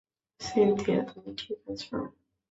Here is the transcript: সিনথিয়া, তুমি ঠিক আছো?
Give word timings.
সিনথিয়া, 0.41 0.99
তুমি 1.09 1.29
ঠিক 1.39 1.59
আছো? 1.69 1.95